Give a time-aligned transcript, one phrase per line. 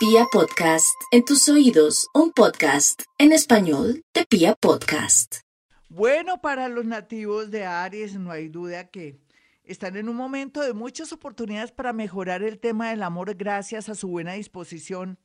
[0.00, 5.40] Pia Podcast, en tus oídos, un podcast en español de Pia Podcast.
[5.90, 9.20] Bueno, para los nativos de Aries no hay duda que
[9.62, 13.94] están en un momento de muchas oportunidades para mejorar el tema del amor gracias a
[13.94, 15.18] su buena disposición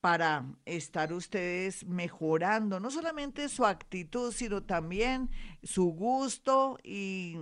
[0.00, 5.30] para estar ustedes mejorando no solamente su actitud, sino también
[5.62, 7.36] su gusto y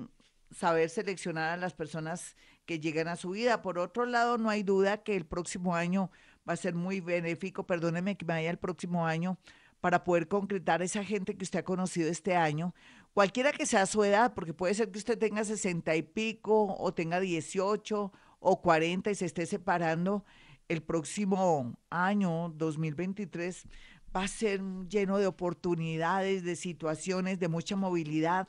[0.50, 3.62] saber seleccionar a las personas que llegan a su vida.
[3.62, 6.11] Por otro lado, no hay duda que el próximo año
[6.49, 9.38] va a ser muy benéfico, perdóneme que me vaya el próximo año,
[9.80, 12.74] para poder concretar esa gente que usted ha conocido este año,
[13.15, 16.93] cualquiera que sea su edad, porque puede ser que usted tenga sesenta y pico o
[16.93, 20.24] tenga 18 o 40 y se esté separando
[20.69, 23.66] el próximo año 2023
[24.15, 28.49] va a ser lleno de oportunidades, de situaciones, de mucha movilidad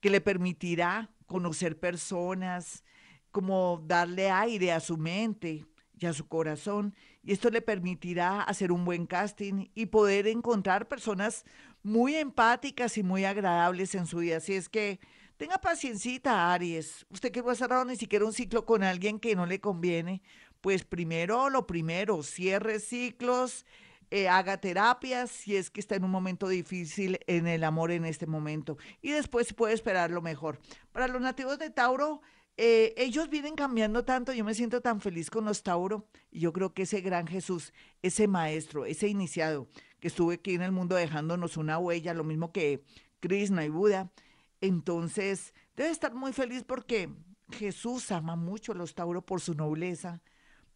[0.00, 2.84] que le permitirá conocer personas,
[3.30, 5.64] como darle aire a su mente
[5.98, 6.94] y a su corazón.
[7.22, 11.44] Y esto le permitirá hacer un buen casting y poder encontrar personas
[11.82, 14.38] muy empáticas y muy agradables en su vida.
[14.38, 15.00] Así es que
[15.36, 17.06] tenga paciencia, Aries.
[17.10, 20.22] Usted que va a cerrar ni siquiera un ciclo con alguien que no le conviene,
[20.60, 23.66] pues primero lo primero, cierre ciclos,
[24.10, 28.04] eh, haga terapias si es que está en un momento difícil en el amor en
[28.04, 30.60] este momento y después puede esperar lo mejor.
[30.92, 32.22] Para los nativos de Tauro,
[32.56, 36.52] eh, ellos vienen cambiando tanto, yo me siento tan feliz con los Tauro y yo
[36.52, 40.94] creo que ese gran Jesús, ese maestro, ese iniciado que estuve aquí en el mundo
[40.94, 42.84] dejándonos una huella, lo mismo que
[43.18, 44.12] Krishna y Buda,
[44.60, 47.10] entonces debe estar muy feliz porque
[47.50, 50.22] Jesús ama mucho a los Tauro por su nobleza,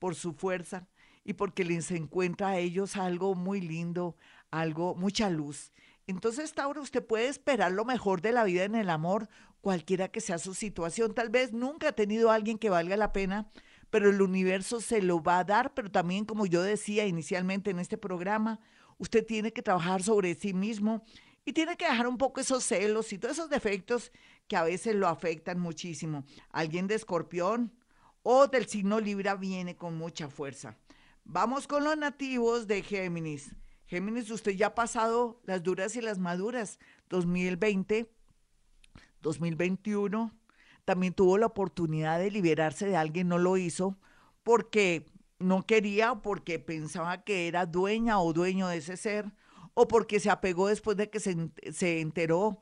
[0.00, 0.88] por su fuerza
[1.24, 4.16] y porque les encuentra a ellos algo muy lindo,
[4.50, 5.72] algo, mucha luz.
[6.06, 9.28] Entonces, Tauro, usted puede esperar lo mejor de la vida en el amor,
[9.60, 11.14] cualquiera que sea su situación.
[11.14, 13.50] Tal vez nunca ha tenido a alguien que valga la pena,
[13.90, 17.78] pero el universo se lo va a dar, pero también, como yo decía inicialmente en
[17.78, 18.60] este programa,
[18.98, 21.04] usted tiene que trabajar sobre sí mismo
[21.44, 24.12] y tiene que dejar un poco esos celos y todos esos defectos
[24.46, 26.24] que a veces lo afectan muchísimo.
[26.50, 27.72] Alguien de escorpión,
[28.22, 30.76] o del signo Libra viene con mucha fuerza.
[31.24, 33.54] Vamos con los nativos de Géminis.
[33.86, 36.78] Géminis, usted ya ha pasado las duras y las maduras.
[37.08, 38.10] 2020,
[39.22, 40.32] 2021,
[40.84, 43.98] también tuvo la oportunidad de liberarse de alguien, no lo hizo
[44.42, 45.06] porque
[45.38, 49.32] no quería o porque pensaba que era dueña o dueño de ese ser
[49.74, 52.60] o porque se apegó después de que se, se enteró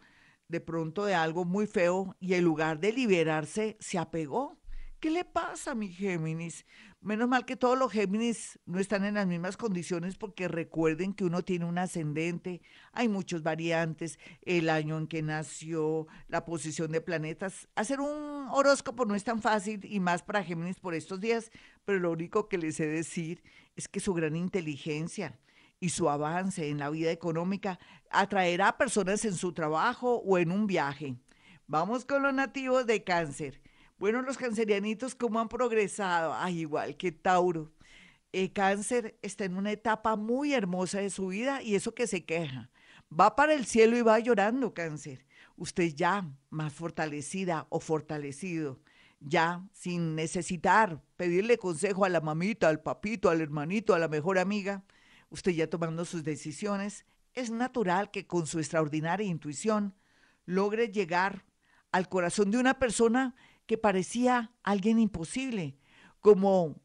[0.49, 4.59] de pronto de algo muy feo y en lugar de liberarse se apegó.
[5.00, 6.67] ¿Qué le pasa, mi Géminis?
[7.06, 11.25] Menos mal que todos los Géminis no están en las mismas condiciones porque recuerden que
[11.25, 17.00] uno tiene un ascendente, hay muchos variantes, el año en que nació, la posición de
[17.00, 17.69] planetas.
[17.77, 21.53] Hacer un horóscopo no es tan fácil y más para Géminis por estos días,
[21.84, 23.44] pero lo único que les he de decir
[23.77, 25.38] es que su gran inteligencia
[25.78, 27.78] y su avance en la vida económica
[28.11, 31.15] atraerá a personas en su trabajo o en un viaje.
[31.69, 33.61] Vamos con los nativos de cáncer.
[33.99, 36.34] Bueno, los cancerianitos, ¿cómo han progresado?
[36.34, 37.73] Ay, igual que Tauro.
[38.31, 42.27] El cáncer está en una etapa muy hermosa de su vida y eso que se
[42.27, 42.71] queja.
[43.11, 45.25] Va para el cielo y va llorando, cáncer.
[45.56, 48.83] Usted ya más fortalecida o fortalecido,
[49.21, 54.39] ya sin necesitar pedirle consejo a la mamita, al papito, al hermanito, a la mejor
[54.39, 54.85] amiga,
[55.31, 59.95] usted ya tomando sus decisiones, es natural que con su extraordinaria intuición
[60.45, 61.47] logre llegar
[61.93, 63.35] al corazón de una persona
[63.66, 65.77] que parecía alguien imposible,
[66.21, 66.81] como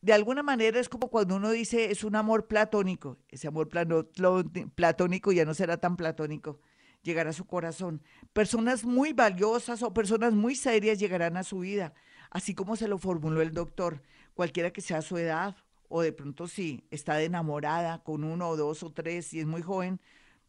[0.00, 5.32] de alguna manera es como cuando uno dice es un amor platónico, ese amor platónico
[5.32, 6.60] ya no será tan platónico,
[7.02, 8.02] llegará a su corazón.
[8.32, 11.94] Personas muy valiosas o personas muy serias llegarán a su vida,
[12.30, 14.02] así como se lo formuló el doctor,
[14.34, 15.56] cualquiera que sea su edad
[15.88, 19.62] o de pronto si está enamorada con uno o dos o tres y es muy
[19.62, 20.00] joven,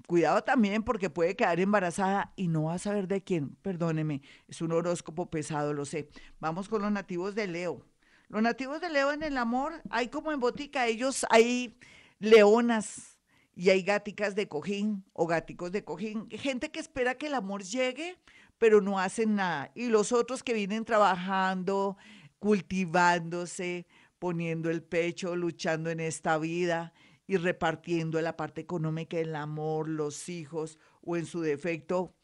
[0.07, 3.55] Cuidado también porque puede quedar embarazada y no va a saber de quién.
[3.61, 6.09] Perdóneme, es un horóscopo pesado, lo sé.
[6.39, 7.85] Vamos con los nativos de Leo.
[8.27, 11.77] Los nativos de Leo en el amor, hay como en botica, ellos hay
[12.19, 13.17] leonas
[13.55, 16.29] y hay gáticas de cojín o gáticos de cojín.
[16.29, 18.17] Gente que espera que el amor llegue,
[18.57, 19.71] pero no hacen nada.
[19.75, 21.97] Y los otros que vienen trabajando,
[22.39, 23.85] cultivándose,
[24.17, 26.93] poniendo el pecho, luchando en esta vida
[27.29, 32.15] y repartiendo la parte económica, el amor, los hijos o en su defecto,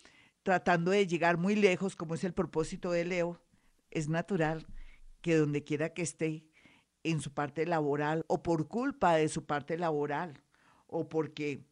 [0.42, 3.40] tratando de llegar muy lejos, como es el propósito de Leo,
[3.92, 4.66] es natural
[5.22, 6.48] que donde quiera que esté
[7.04, 10.42] en su parte laboral o por culpa de su parte laboral
[10.88, 11.68] o porque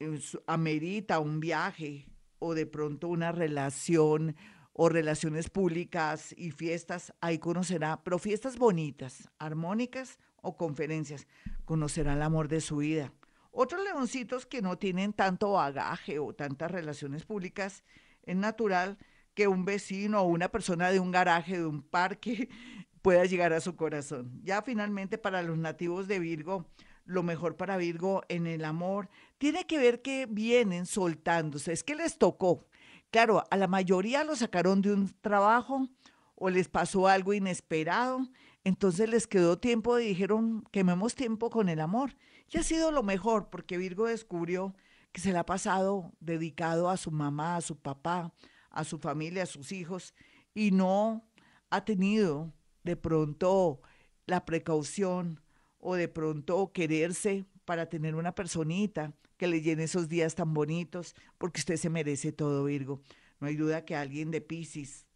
[0.00, 2.08] eh, amerita un viaje
[2.38, 4.34] o de pronto una relación
[4.72, 11.26] o relaciones públicas y fiestas, ahí conocerá, pero fiestas bonitas, armónicas o conferencias
[11.68, 13.12] conocerá el amor de su vida.
[13.50, 17.84] Otros leoncitos que no tienen tanto bagaje o tantas relaciones públicas,
[18.22, 18.96] es natural
[19.34, 22.48] que un vecino o una persona de un garaje, de un parque,
[23.02, 24.40] pueda llegar a su corazón.
[24.42, 26.64] Ya finalmente para los nativos de Virgo,
[27.04, 31.94] lo mejor para Virgo en el amor tiene que ver que vienen soltándose, es que
[31.94, 32.66] les tocó.
[33.10, 35.86] Claro, a la mayoría lo sacaron de un trabajo
[36.34, 38.26] o les pasó algo inesperado,
[38.68, 42.14] entonces les quedó tiempo y dijeron, quememos tiempo con el amor.
[42.50, 44.74] Y ha sido lo mejor, porque Virgo descubrió
[45.12, 48.32] que se le ha pasado dedicado a su mamá, a su papá,
[48.70, 50.14] a su familia, a sus hijos,
[50.54, 51.26] y no
[51.70, 52.52] ha tenido
[52.84, 53.80] de pronto
[54.26, 55.40] la precaución
[55.78, 61.14] o de pronto quererse para tener una personita que le llene esos días tan bonitos,
[61.38, 63.00] porque usted se merece todo, Virgo.
[63.40, 65.06] No hay duda que alguien de Pisces,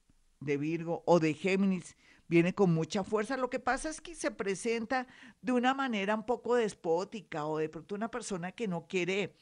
[0.41, 1.97] de Virgo o de Géminis
[2.33, 3.37] viene con mucha fuerza.
[3.37, 5.07] Lo que pasa es que se presenta
[5.43, 9.35] de una manera un poco despótica o de pronto una persona que no quiere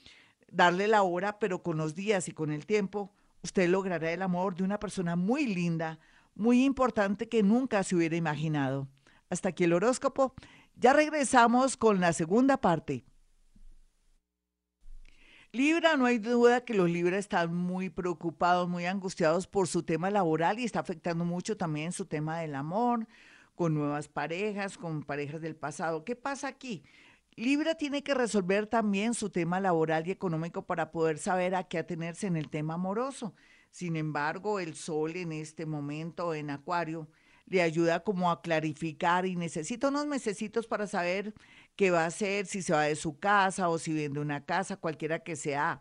[0.51, 3.13] darle la hora, pero con los días y con el tiempo,
[3.45, 6.01] usted logrará el amor de una persona muy linda,
[6.35, 8.89] muy importante que nunca se hubiera imaginado.
[9.29, 10.35] Hasta aquí el horóscopo.
[10.75, 13.05] Ya regresamos con la segunda parte.
[15.53, 20.09] Libra, no hay duda que los Libra están muy preocupados, muy angustiados por su tema
[20.09, 23.09] laboral y está afectando mucho también su tema del amor,
[23.57, 26.05] con nuevas parejas, con parejas del pasado.
[26.05, 26.85] ¿Qué pasa aquí?
[27.35, 31.79] Libra tiene que resolver también su tema laboral y económico para poder saber a qué
[31.79, 33.35] atenerse en el tema amoroso.
[33.73, 37.09] Sin embargo, el sol en este momento en Acuario
[37.47, 41.35] le ayuda como a clarificar y necesita unos mesecitos para saber
[41.77, 44.77] qué va a hacer, si se va de su casa o si vende una casa,
[44.77, 45.81] cualquiera que sea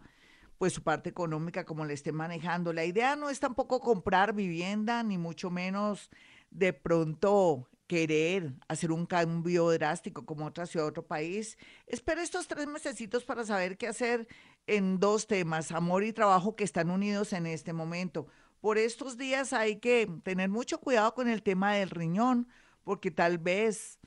[0.58, 2.74] pues su parte económica como le esté manejando.
[2.74, 6.10] La idea no es tampoco comprar vivienda, ni mucho menos
[6.52, 11.58] de pronto querer hacer un cambio drástico como otra ciudad, otro país.
[11.88, 14.28] Espera estos tres mesecitos para saber qué hacer
[14.68, 18.28] en dos temas, amor y trabajo que están unidos en este momento
[18.62, 22.48] por estos días hay que tener mucho cuidado con el tema del riñón,
[22.84, 23.99] porque tal vez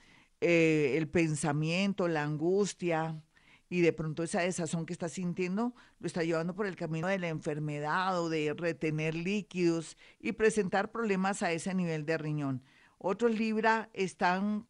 [0.44, 3.22] eh, el pensamiento, la angustia
[3.68, 7.20] y de pronto esa desazón que está sintiendo lo está llevando por el camino de
[7.20, 12.64] la enfermedad o de retener líquidos y presentar problemas a ese nivel de riñón.
[12.98, 14.66] Otros Libra están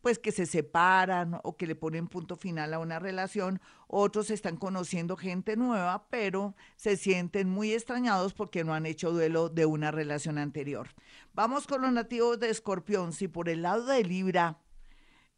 [0.00, 4.56] pues que se separan o que le ponen punto final a una relación, otros están
[4.56, 9.90] conociendo gente nueva, pero se sienten muy extrañados porque no han hecho duelo de una
[9.90, 10.88] relación anterior.
[11.34, 13.12] Vamos con los nativos de Escorpión.
[13.12, 14.58] Si por el lado de Libra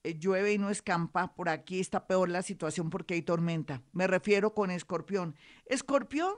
[0.05, 3.83] eh, llueve y no escampa, por aquí está peor la situación porque hay tormenta.
[3.93, 5.37] Me refiero con Escorpión.
[5.67, 6.35] Escorpión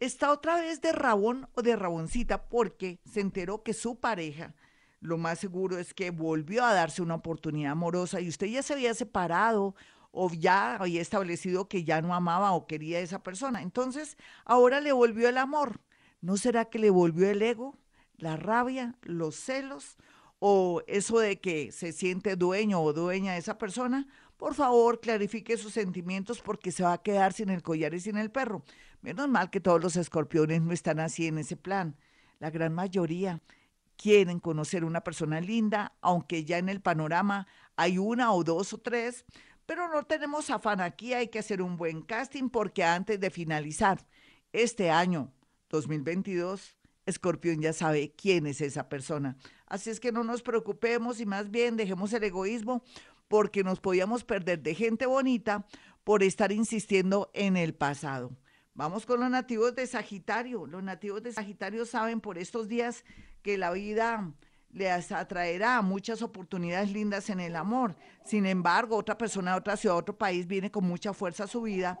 [0.00, 4.54] está otra vez de rabón o de raboncita porque se enteró que su pareja
[5.00, 8.72] lo más seguro es que volvió a darse una oportunidad amorosa y usted ya se
[8.72, 9.74] había separado
[10.10, 13.62] o ya había establecido que ya no amaba o quería a esa persona.
[13.62, 15.80] Entonces, ahora le volvió el amor.
[16.20, 17.78] ¿No será que le volvió el ego,
[18.16, 19.96] la rabia, los celos
[20.38, 24.06] o eso de que se siente dueño o dueña de esa persona?
[24.36, 28.18] Por favor, clarifique sus sentimientos porque se va a quedar sin el collar y sin
[28.18, 28.64] el perro.
[29.00, 31.96] Menos mal que todos los escorpiones no están así en ese plan.
[32.38, 33.40] La gran mayoría
[33.96, 37.46] quieren conocer una persona linda, aunque ya en el panorama
[37.76, 39.24] hay una o dos o tres,
[39.64, 44.06] pero no tenemos afán aquí, hay que hacer un buen casting porque antes de finalizar
[44.52, 45.32] este año
[45.70, 49.36] 2022, Escorpión ya sabe quién es esa persona.
[49.66, 52.82] Así es que no nos preocupemos y más bien dejemos el egoísmo
[53.28, 55.66] porque nos podíamos perder de gente bonita
[56.04, 58.36] por estar insistiendo en el pasado.
[58.74, 60.66] Vamos con los nativos de Sagitario.
[60.66, 63.04] Los nativos de Sagitario saben por estos días
[63.42, 64.32] que la vida
[64.70, 67.96] les atraerá muchas oportunidades lindas en el amor.
[68.24, 71.62] Sin embargo, otra persona de otra ciudad, otro país, viene con mucha fuerza a su
[71.62, 71.98] vida,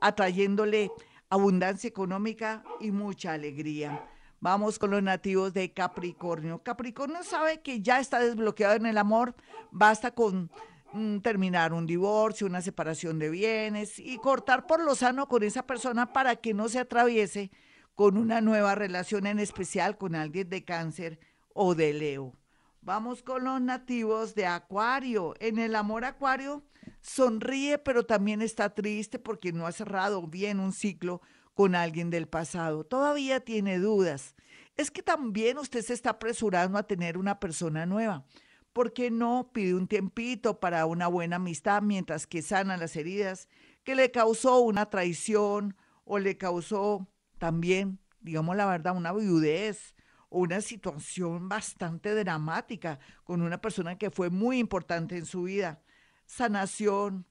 [0.00, 0.90] atrayéndole
[1.30, 4.06] abundancia económica y mucha alegría.
[4.40, 6.62] Vamos con los nativos de Capricornio.
[6.62, 9.34] Capricornio sabe que ya está desbloqueado en el amor,
[9.72, 10.50] basta con
[10.92, 15.66] mm, terminar un divorcio, una separación de bienes y cortar por lo sano con esa
[15.66, 17.50] persona para que no se atraviese
[17.96, 21.18] con una nueva relación en especial con alguien de cáncer
[21.52, 22.32] o de Leo.
[22.80, 25.34] Vamos con los nativos de Acuario.
[25.40, 26.62] En el amor Acuario
[27.00, 31.20] sonríe, pero también está triste porque no ha cerrado bien un ciclo
[31.58, 32.84] con alguien del pasado.
[32.84, 34.36] Todavía tiene dudas.
[34.76, 38.24] Es que también usted se está apresurando a tener una persona nueva.
[38.72, 43.48] ¿Por qué no pide un tiempito para una buena amistad mientras que sana las heridas
[43.82, 49.96] que le causó una traición o le causó también, digamos la verdad, una viudez
[50.28, 55.82] o una situación bastante dramática con una persona que fue muy importante en su vida.
[56.24, 57.26] sanación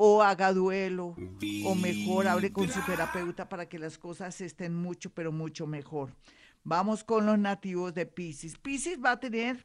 [0.00, 1.16] o haga duelo
[1.64, 6.14] o mejor hable con su terapeuta para que las cosas estén mucho, pero mucho mejor.
[6.62, 8.56] Vamos con los nativos de Pisces.
[8.58, 9.60] Pisces va a tener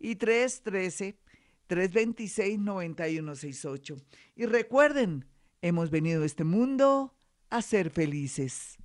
[0.00, 0.16] y
[1.68, 4.02] 313-326-9168.
[4.34, 5.26] Y recuerden,
[5.62, 7.14] hemos venido a este mundo
[7.50, 8.78] a ser felices.